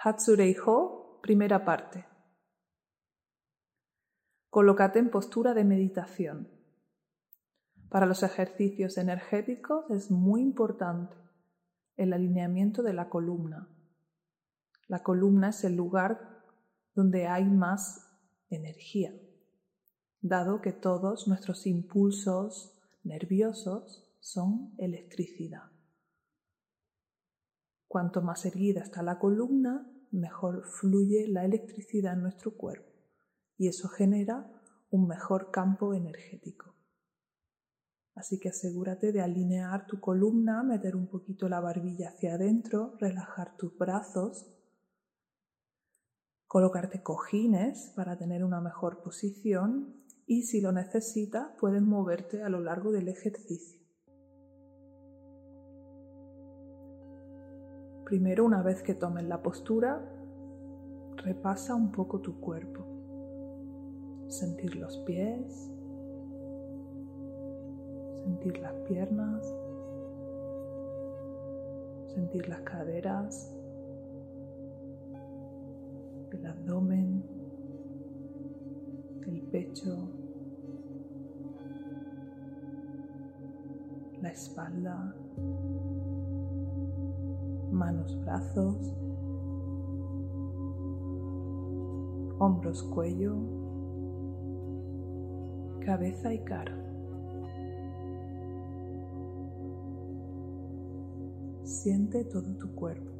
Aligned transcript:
Hatsurei-ho, 0.00 1.18
primera 1.20 1.64
parte. 1.64 2.06
Colócate 4.48 5.00
en 5.00 5.10
postura 5.10 5.54
de 5.54 5.64
meditación. 5.64 6.48
Para 7.88 8.06
los 8.06 8.22
ejercicios 8.22 8.96
energéticos 8.96 9.90
es 9.90 10.12
muy 10.12 10.40
importante 10.40 11.16
el 11.96 12.12
alineamiento 12.12 12.84
de 12.84 12.92
la 12.92 13.08
columna. 13.08 13.68
La 14.86 15.02
columna 15.02 15.48
es 15.48 15.64
el 15.64 15.74
lugar 15.74 16.44
donde 16.94 17.26
hay 17.26 17.46
más 17.46 18.08
energía, 18.50 19.12
dado 20.20 20.60
que 20.60 20.72
todos 20.72 21.26
nuestros 21.26 21.66
impulsos 21.66 22.80
nerviosos 23.02 24.16
son 24.20 24.74
electricidad. 24.78 25.77
Cuanto 27.88 28.20
más 28.20 28.44
erguida 28.44 28.82
está 28.82 29.02
la 29.02 29.18
columna, 29.18 29.90
mejor 30.10 30.64
fluye 30.64 31.26
la 31.26 31.44
electricidad 31.44 32.12
en 32.12 32.22
nuestro 32.22 32.56
cuerpo 32.56 32.92
y 33.56 33.68
eso 33.68 33.88
genera 33.88 34.46
un 34.90 35.08
mejor 35.08 35.50
campo 35.50 35.94
energético. 35.94 36.74
Así 38.14 38.38
que 38.38 38.48
asegúrate 38.48 39.12
de 39.12 39.20
alinear 39.20 39.86
tu 39.86 40.00
columna, 40.00 40.62
meter 40.62 40.96
un 40.96 41.08
poquito 41.08 41.48
la 41.48 41.60
barbilla 41.60 42.08
hacia 42.08 42.34
adentro, 42.34 42.96
relajar 42.98 43.56
tus 43.56 43.76
brazos, 43.76 44.54
colocarte 46.46 47.02
cojines 47.02 47.92
para 47.94 48.16
tener 48.18 48.44
una 48.44 48.60
mejor 48.60 49.02
posición 49.02 50.04
y 50.26 50.42
si 50.42 50.60
lo 50.60 50.72
necesitas 50.72 51.52
puedes 51.60 51.82
moverte 51.82 52.42
a 52.42 52.48
lo 52.48 52.60
largo 52.60 52.90
del 52.90 53.08
ejercicio. 53.08 53.87
Primero, 58.08 58.46
una 58.46 58.62
vez 58.62 58.82
que 58.82 58.94
tomes 58.94 59.24
la 59.24 59.42
postura, 59.42 60.02
repasa 61.18 61.74
un 61.74 61.92
poco 61.92 62.22
tu 62.22 62.40
cuerpo. 62.40 62.86
Sentir 64.28 64.76
los 64.76 64.96
pies, 65.00 65.70
sentir 68.24 68.60
las 68.60 68.72
piernas, 68.88 69.54
sentir 72.14 72.48
las 72.48 72.62
caderas, 72.62 73.54
el 76.32 76.46
abdomen, 76.46 77.22
el 79.26 79.42
pecho, 79.50 80.08
la 84.22 84.30
espalda 84.30 85.14
manos, 87.78 88.20
brazos, 88.24 88.76
hombros, 92.40 92.82
cuello, 92.82 93.36
cabeza 95.84 96.34
y 96.34 96.40
cara. 96.40 96.76
Siente 101.62 102.24
todo 102.24 102.50
tu 102.56 102.68
cuerpo. 102.74 103.12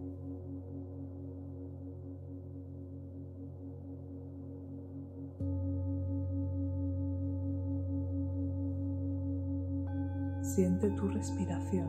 Siente 10.43 10.91
tu 10.91 11.07
respiración. 11.09 11.87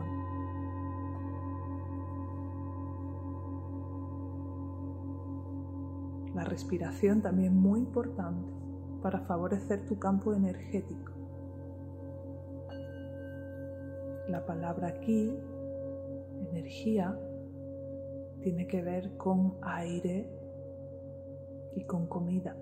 La 6.40 6.46
respiración 6.46 7.20
también 7.20 7.54
muy 7.54 7.80
importante 7.80 8.48
para 9.02 9.20
favorecer 9.26 9.84
tu 9.84 9.98
campo 9.98 10.32
energético. 10.32 11.12
La 14.26 14.46
palabra 14.46 14.88
aquí, 14.88 15.36
energía, 16.50 17.14
tiene 18.40 18.66
que 18.66 18.80
ver 18.80 19.18
con 19.18 19.52
aire 19.60 20.30
y 21.76 21.84
con 21.84 22.06
comida. 22.06 22.56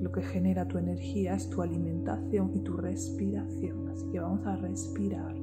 Lo 0.00 0.10
que 0.10 0.22
genera 0.22 0.66
tu 0.66 0.78
energía 0.78 1.34
es 1.34 1.50
tu 1.50 1.60
alimentación 1.60 2.50
y 2.54 2.60
tu 2.60 2.78
respiración. 2.78 3.90
Así 3.90 4.08
que 4.08 4.20
vamos 4.20 4.46
a 4.46 4.56
respirar 4.56 5.36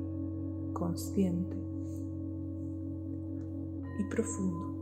consciente 0.74 1.56
y 4.00 4.04
profundo. 4.10 4.75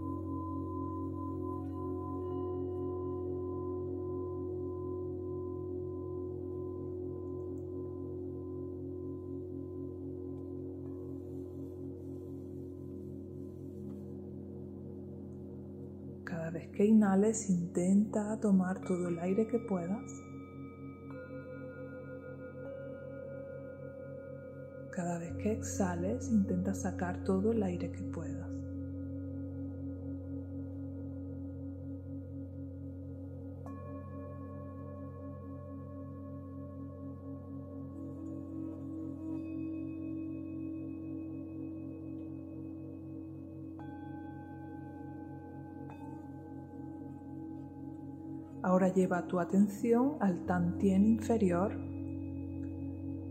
Vez 16.53 16.69
que 16.69 16.86
inhales, 16.86 17.50
intenta 17.50 18.40
tomar 18.40 18.80
todo 18.81 19.09
el 19.09 19.19
aire 19.19 19.47
que 19.47 19.59
puedas. 19.59 20.24
Cada 24.91 25.18
vez 25.18 25.34
que 25.38 25.52
exhales, 25.52 26.30
intenta 26.30 26.74
sacar 26.74 27.24
todo 27.24 27.52
el 27.52 27.64
aire 27.64 27.91
que 27.91 28.03
puedas. 28.03 28.62
Ahora 48.73 48.91
lleva 48.91 49.28
tu 49.28 49.39
atención 49.39 50.17
al 50.19 50.47
tantien 50.47 51.06
inferior, 51.06 51.79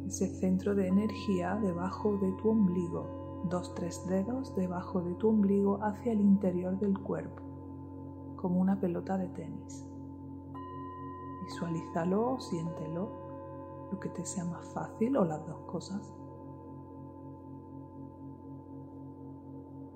ese 0.06 0.28
centro 0.28 0.76
de 0.76 0.86
energía 0.86 1.56
debajo 1.56 2.16
de 2.19 2.30
tu 2.41 2.50
ombligo, 2.50 3.42
dos, 3.50 3.75
tres 3.75 4.06
dedos 4.06 4.54
debajo 4.54 5.00
de 5.00 5.14
tu 5.14 5.30
ombligo 5.30 5.82
hacia 5.82 6.12
el 6.12 6.20
interior 6.20 6.78
del 6.78 6.97
cuerpo, 6.97 7.42
como 8.36 8.60
una 8.60 8.78
pelota 8.78 9.19
de 9.19 9.30
tenis. 9.30 9.84
Visualízalo 11.47 12.34
o 12.34 12.41
siéntelo, 12.41 13.09
lo 13.91 13.98
que 13.98 14.10
te 14.10 14.24
sea 14.24 14.44
más 14.44 14.64
fácil 14.72 15.16
o 15.16 15.24
las 15.24 15.44
dos 15.44 15.59
cosas. 15.62 16.14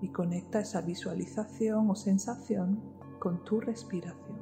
Y 0.01 0.09
conecta 0.09 0.59
esa 0.59 0.81
visualización 0.81 1.89
o 1.89 1.95
sensación 1.95 2.81
con 3.21 3.45
tu 3.45 3.61
respiración. 3.61 4.36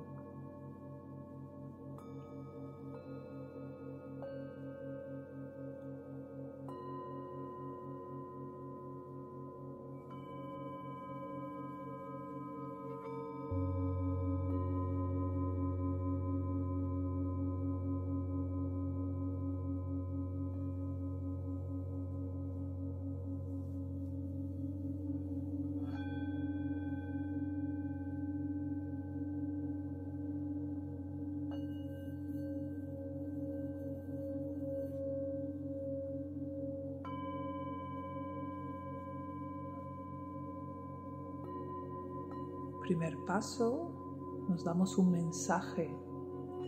Primer 42.84 43.16
paso, 43.24 44.44
nos 44.46 44.62
damos 44.62 44.98
un 44.98 45.10
mensaje 45.10 45.90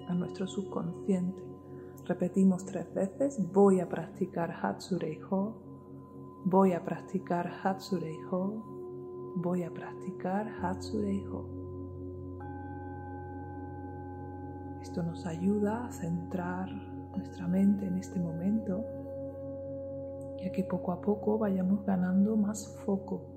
a 0.08 0.14
nuestro 0.14 0.46
subconsciente. 0.46 1.44
Repetimos 2.06 2.64
tres 2.64 2.90
veces, 2.94 3.38
voy 3.52 3.80
a 3.80 3.88
practicar 3.90 4.50
Hatsurei-ho, 4.50 5.52
voy 6.46 6.72
a 6.72 6.82
practicar 6.82 7.52
Hatsurei-ho, 7.62 9.34
voy 9.36 9.64
a 9.64 9.70
practicar 9.70 10.48
Hatsurei-ho. 10.62 11.44
Esto 14.80 15.02
nos 15.02 15.26
ayuda 15.26 15.84
a 15.84 15.92
centrar 15.92 16.70
nuestra 17.14 17.46
mente 17.46 17.84
en 17.84 17.98
este 17.98 18.18
momento 18.18 18.82
y 20.38 20.48
a 20.48 20.52
que 20.52 20.64
poco 20.64 20.92
a 20.92 21.02
poco 21.02 21.36
vayamos 21.36 21.84
ganando 21.84 22.38
más 22.38 22.74
foco 22.86 23.35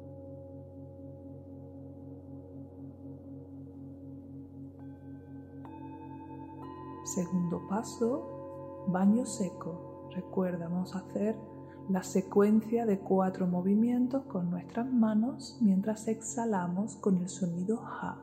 Segundo 7.14 7.68
paso, 7.68 8.86
baño 8.88 9.26
seco. 9.26 10.10
Recuerda, 10.12 10.68
vamos 10.68 10.96
a 10.96 11.00
hacer 11.00 11.36
la 11.90 12.04
secuencia 12.04 12.86
de 12.86 13.00
cuatro 13.00 13.48
movimientos 13.48 14.26
con 14.26 14.52
nuestras 14.52 14.86
manos 14.94 15.58
mientras 15.60 16.08
exhalamos 16.08 16.98
con 16.98 17.18
el 17.18 17.28
sonido 17.28 17.82
ha. 17.84 18.22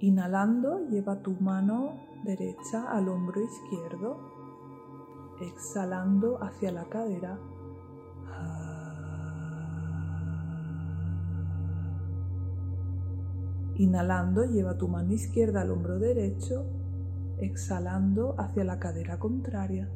Inhalando, 0.00 0.88
lleva 0.88 1.22
tu 1.22 1.34
mano 1.38 1.92
derecha 2.24 2.90
al 2.90 3.08
hombro 3.08 3.40
izquierdo. 3.40 4.16
Exhalando 5.40 6.42
hacia 6.42 6.72
la 6.72 6.88
cadera. 6.88 7.38
Inhalando, 13.78 14.44
lleva 14.44 14.76
tu 14.76 14.88
mano 14.88 15.12
izquierda 15.12 15.60
al 15.60 15.70
hombro 15.70 16.00
derecho. 16.00 16.64
Exhalando 17.38 18.34
hacia 18.36 18.64
la 18.64 18.80
cadera 18.80 19.20
contraria. 19.20 19.88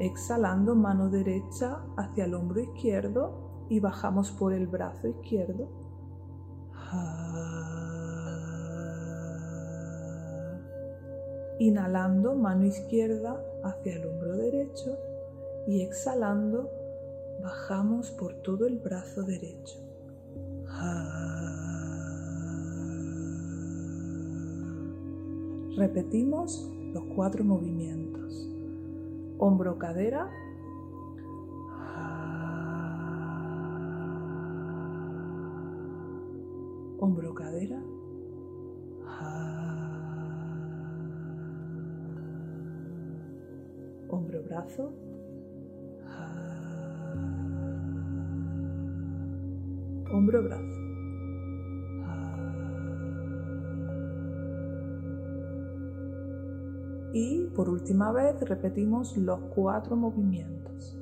Exhalando 0.00 0.74
mano 0.74 1.08
derecha 1.08 1.84
hacia 1.96 2.24
el 2.24 2.34
hombro 2.34 2.60
izquierdo 2.60 3.66
y 3.68 3.78
bajamos 3.78 4.32
por 4.32 4.52
el 4.52 4.66
brazo 4.66 5.06
izquierdo. 5.06 5.68
Inhalando 11.60 12.34
mano 12.34 12.64
izquierda 12.64 13.40
hacia 13.62 13.94
el 13.94 14.06
hombro 14.06 14.36
derecho 14.36 15.07
y 15.68 15.82
exhalando 15.82 16.70
bajamos 17.42 18.10
por 18.10 18.32
todo 18.36 18.66
el 18.66 18.78
brazo 18.78 19.22
derecho. 19.22 19.78
Repetimos 25.76 26.66
los 26.94 27.04
cuatro 27.14 27.44
movimientos. 27.44 28.48
Hombro, 29.36 29.78
cadera. 29.78 30.30
Hombro, 36.98 37.34
cadera. 37.34 37.78
Hombro, 44.08 44.42
brazo. 44.44 44.92
Hombro, 50.28 50.42
brazo. 50.42 50.78
Y 57.14 57.46
por 57.56 57.70
última 57.70 58.12
vez 58.12 58.38
repetimos 58.46 59.16
los 59.16 59.40
cuatro 59.54 59.96
movimientos. 59.96 61.00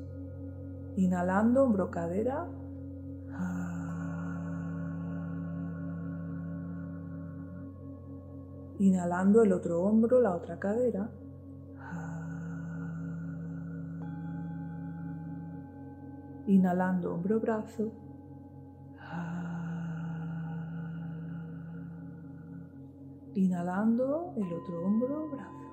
Inhalando, 0.95 1.65
hombro, 1.65 1.91
cadera. 1.91 2.47
Inhalando 8.79 9.43
el 9.43 9.51
otro 9.51 9.81
hombro, 9.81 10.21
la 10.21 10.35
otra 10.35 10.57
cadera. 10.57 11.09
Inhalando 16.45 17.13
hombro, 17.13 17.41
brazo. 17.41 18.06
Inhalando 23.37 24.33
el 24.35 24.51
otro 24.51 24.83
hombro, 24.83 25.29
brazo. 25.29 25.67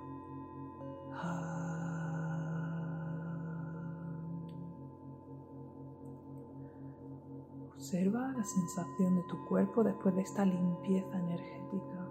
Observa 7.73 8.33
la 8.37 8.45
sensación 8.45 9.17
de 9.17 9.23
tu 9.23 9.43
cuerpo 9.47 9.83
después 9.83 10.15
de 10.15 10.21
esta 10.21 10.45
limpieza 10.45 11.19
energética, 11.19 12.07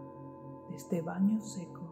de 0.69 0.75
este 0.75 1.03
baño 1.03 1.39
seco. 1.39 1.82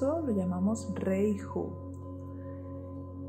Lo 0.00 0.30
llamamos 0.30 0.92
Reihu. 0.94 1.70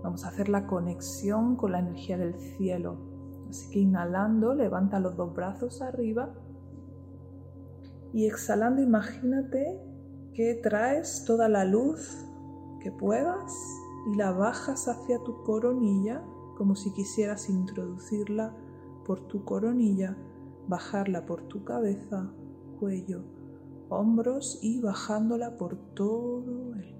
Vamos 0.03 0.25
a 0.25 0.29
hacer 0.29 0.49
la 0.49 0.65
conexión 0.67 1.55
con 1.55 1.73
la 1.73 1.79
energía 1.79 2.17
del 2.17 2.35
cielo, 2.35 2.97
Así 3.49 3.69
que 3.71 3.79
inhalando, 3.79 4.53
levanta 4.53 4.99
los 4.99 5.15
dos 5.15 5.33
brazos 5.33 5.81
arriba 5.81 6.31
y 8.13 8.27
exhalando, 8.27 8.81
imagínate 8.81 9.79
que 10.33 10.55
traes 10.55 11.23
toda 11.25 11.49
la 11.49 11.65
luz 11.65 12.25
que 12.79 12.91
puedas 12.91 13.53
y 14.11 14.15
la 14.15 14.31
bajas 14.31 14.87
hacia 14.87 15.21
tu 15.23 15.43
coronilla 15.43 16.23
como 16.57 16.75
si 16.75 16.91
quisieras 16.93 17.49
introducirla 17.49 18.53
por 19.05 19.21
tu 19.27 19.43
coronilla, 19.45 20.15
bajarla 20.67 21.25
por 21.25 21.43
tu 21.43 21.63
cabeza, 21.63 22.31
cuello, 22.79 23.23
hombros 23.89 24.59
y 24.61 24.79
bajándola 24.81 25.57
por 25.57 25.93
todo 25.93 26.73
el 26.75 26.99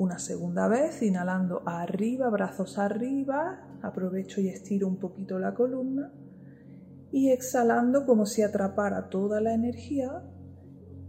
Una 0.00 0.18
segunda 0.18 0.66
vez, 0.66 1.02
inhalando 1.02 1.62
arriba, 1.66 2.30
brazos 2.30 2.78
arriba, 2.78 3.60
aprovecho 3.82 4.40
y 4.40 4.48
estiro 4.48 4.88
un 4.88 4.96
poquito 4.96 5.38
la 5.38 5.52
columna 5.52 6.10
y 7.12 7.28
exhalando 7.28 8.06
como 8.06 8.24
si 8.24 8.40
atrapara 8.40 9.10
toda 9.10 9.42
la 9.42 9.52
energía 9.52 10.22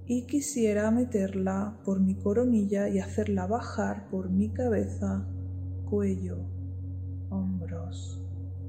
y 0.06 0.26
quisiera 0.26 0.92
meterla 0.92 1.80
por 1.86 2.02
mi 2.02 2.16
coronilla 2.16 2.90
y 2.90 3.00
hacerla 3.00 3.48
bajar 3.48 4.10
por 4.10 4.30
mi 4.30 4.50
cabeza, 4.50 5.26
cuello, 5.90 6.40
hombros, 7.30 8.22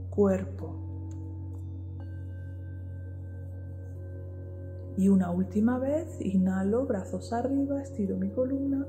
cuerpo. 0.09 0.82
Y 4.97 5.09
una 5.09 5.31
última 5.31 5.79
vez, 5.79 6.21
inhalo, 6.21 6.87
brazos 6.87 7.33
arriba, 7.33 7.83
estiro 7.83 8.17
mi 8.17 8.31
columna 8.31 8.87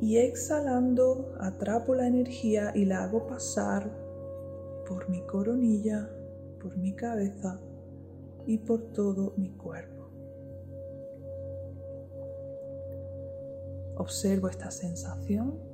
y 0.00 0.16
exhalando 0.16 1.34
atrapo 1.38 1.94
la 1.94 2.06
energía 2.06 2.72
y 2.74 2.86
la 2.86 3.04
hago 3.04 3.26
pasar 3.26 3.90
por 4.88 5.08
mi 5.10 5.20
coronilla, 5.26 6.10
por 6.60 6.76
mi 6.78 6.94
cabeza 6.94 7.60
y 8.46 8.58
por 8.58 8.92
todo 8.92 9.34
mi 9.36 9.50
cuerpo. 9.50 10.10
Observo 13.96 14.48
esta 14.48 14.70
sensación 14.70 15.69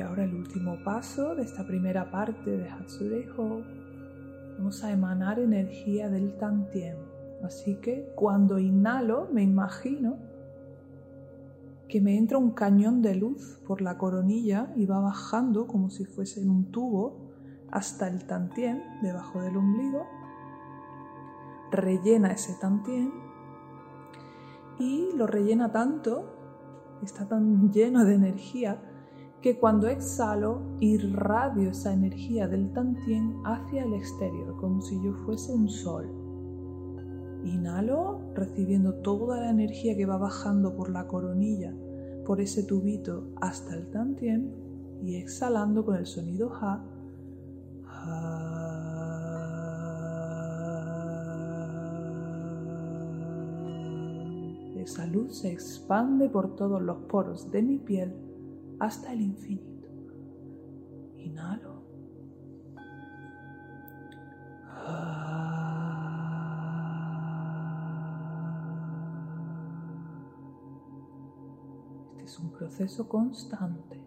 Y 0.00 0.02
ahora 0.02 0.24
el 0.24 0.34
último 0.34 0.82
paso 0.82 1.34
de 1.34 1.42
esta 1.42 1.66
primera 1.66 2.10
parte 2.10 2.56
de 2.56 2.70
Hatsureho. 2.70 3.62
Vamos 4.56 4.82
a 4.82 4.92
emanar 4.92 5.38
energía 5.38 6.08
del 6.08 6.38
Tantien. 6.38 6.96
Así 7.44 7.76
que 7.82 8.10
cuando 8.16 8.58
inhalo 8.58 9.28
me 9.30 9.42
imagino 9.42 10.16
que 11.86 12.00
me 12.00 12.16
entra 12.16 12.38
un 12.38 12.52
cañón 12.52 13.02
de 13.02 13.14
luz 13.14 13.60
por 13.66 13.82
la 13.82 13.98
coronilla 13.98 14.72
y 14.74 14.86
va 14.86 15.00
bajando 15.00 15.66
como 15.66 15.90
si 15.90 16.06
fuese 16.06 16.40
en 16.40 16.48
un 16.48 16.70
tubo 16.70 17.28
hasta 17.70 18.08
el 18.08 18.24
Tantien 18.24 18.82
debajo 19.02 19.42
del 19.42 19.58
ombligo. 19.58 20.06
Rellena 21.72 22.32
ese 22.32 22.54
Tantien 22.58 23.12
y 24.78 25.10
lo 25.14 25.26
rellena 25.26 25.72
tanto, 25.72 26.98
está 27.02 27.28
tan 27.28 27.70
lleno 27.70 28.06
de 28.06 28.14
energía 28.14 28.86
que 29.40 29.58
cuando 29.58 29.88
exhalo 29.88 30.60
irradio 30.80 31.70
esa 31.70 31.94
energía 31.94 32.46
del 32.46 32.72
tantien 32.72 33.36
hacia 33.44 33.84
el 33.84 33.94
exterior, 33.94 34.54
como 34.58 34.82
si 34.82 35.02
yo 35.02 35.14
fuese 35.24 35.52
un 35.52 35.68
sol. 35.68 36.10
Inhalo 37.44 38.20
recibiendo 38.34 38.94
toda 38.96 39.40
la 39.40 39.50
energía 39.50 39.96
que 39.96 40.04
va 40.04 40.18
bajando 40.18 40.76
por 40.76 40.90
la 40.90 41.06
coronilla, 41.06 41.74
por 42.26 42.42
ese 42.42 42.64
tubito 42.64 43.28
hasta 43.40 43.74
el 43.74 43.90
tantien 43.90 44.54
y 45.02 45.16
exhalando 45.16 45.86
con 45.86 45.96
el 45.96 46.04
sonido 46.04 46.52
ha. 46.60 46.84
Esa 54.76 55.06
luz 55.06 55.38
se 55.38 55.50
expande 55.50 56.28
por 56.28 56.56
todos 56.56 56.82
los 56.82 56.98
poros 57.04 57.50
de 57.50 57.62
mi 57.62 57.78
piel 57.78 58.29
hasta 58.80 59.12
el 59.12 59.20
infinito. 59.20 59.86
Inhalo. 61.18 61.84
Este 72.08 72.24
es 72.24 72.38
un 72.38 72.50
proceso 72.50 73.08
constante. 73.08 74.02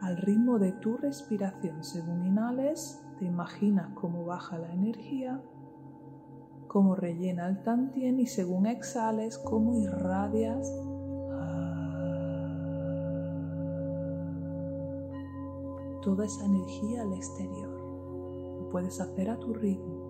Al 0.00 0.18
ritmo 0.18 0.58
de 0.58 0.72
tu 0.72 0.96
respiración, 0.96 1.82
según 1.84 2.26
inhales, 2.26 3.00
te 3.18 3.24
imaginas 3.24 3.94
cómo 3.94 4.26
baja 4.26 4.58
la 4.58 4.72
energía, 4.72 5.40
cómo 6.66 6.96
rellena 6.96 7.46
el 7.46 7.62
tantien 7.62 8.18
y 8.18 8.26
según 8.26 8.66
exhales, 8.66 9.38
cómo 9.38 9.78
irradias 9.78 10.68
toda 16.04 16.26
esa 16.26 16.44
energía 16.44 17.00
al 17.02 17.14
exterior. 17.14 17.70
Lo 18.60 18.68
puedes 18.68 19.00
hacer 19.00 19.30
a 19.30 19.38
tu 19.38 19.54
ritmo. 19.54 20.03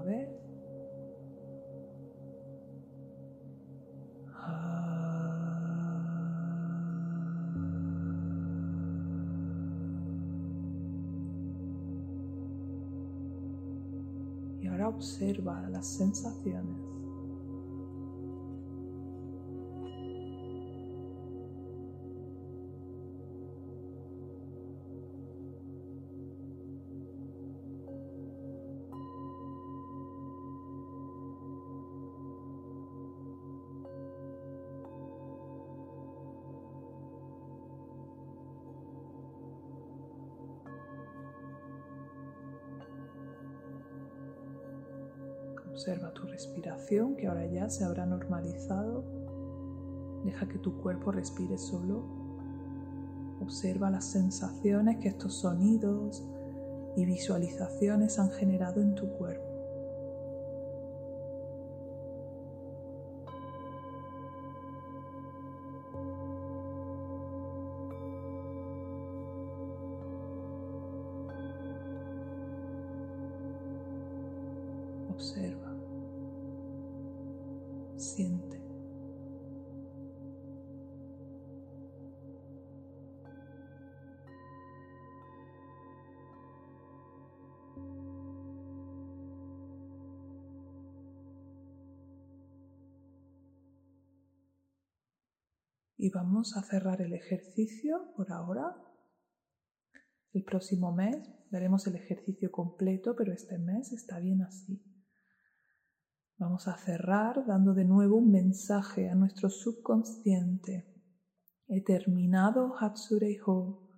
Vez. 0.00 0.28
Y 14.60 14.66
ahora 14.66 14.88
observa 14.88 15.68
las 15.70 15.86
sensaciones. 15.86 16.97
Observa 45.78 46.12
tu 46.12 46.26
respiración 46.26 47.14
que 47.14 47.28
ahora 47.28 47.46
ya 47.46 47.70
se 47.70 47.84
habrá 47.84 48.04
normalizado. 48.04 49.04
Deja 50.24 50.48
que 50.48 50.58
tu 50.58 50.76
cuerpo 50.76 51.12
respire 51.12 51.56
solo. 51.56 52.02
Observa 53.40 53.88
las 53.88 54.06
sensaciones 54.06 54.96
que 54.96 55.06
estos 55.06 55.34
sonidos 55.34 56.24
y 56.96 57.04
visualizaciones 57.04 58.18
han 58.18 58.32
generado 58.32 58.80
en 58.80 58.96
tu 58.96 59.08
cuerpo. 59.10 59.47
Y 95.98 96.10
vamos 96.10 96.56
a 96.56 96.62
cerrar 96.62 97.02
el 97.02 97.12
ejercicio 97.12 98.12
por 98.16 98.30
ahora. 98.30 98.76
El 100.32 100.44
próximo 100.44 100.94
mes 100.94 101.16
veremos 101.50 101.88
el 101.88 101.96
ejercicio 101.96 102.52
completo, 102.52 103.16
pero 103.16 103.32
este 103.32 103.58
mes 103.58 103.92
está 103.92 104.20
bien 104.20 104.42
así. 104.42 104.80
Vamos 106.36 106.68
a 106.68 106.76
cerrar 106.76 107.44
dando 107.46 107.74
de 107.74 107.84
nuevo 107.84 108.16
un 108.16 108.30
mensaje 108.30 109.10
a 109.10 109.16
nuestro 109.16 109.50
subconsciente. 109.50 110.94
He 111.66 111.82
terminado 111.82 112.76
Hatsureiho. 112.78 113.90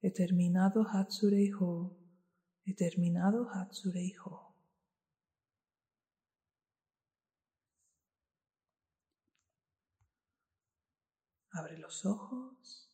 He 0.00 0.12
terminado 0.12 0.86
Hatsureiho. 0.88 1.98
He 2.64 2.74
terminado 2.76 3.48
Hatsureiho. 3.52 4.47
Abre 11.58 11.76
los 11.76 12.06
ojos. 12.06 12.88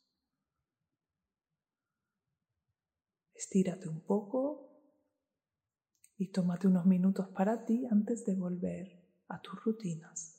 Estírate 3.34 3.90
un 3.90 4.00
poco 4.00 4.70
y 6.16 6.28
tómate 6.28 6.68
unos 6.68 6.86
minutos 6.86 7.28
para 7.28 7.66
ti 7.66 7.84
antes 7.90 8.24
de 8.24 8.34
volver 8.34 9.04
a 9.28 9.42
tus 9.42 9.62
rutinas. 9.62 10.33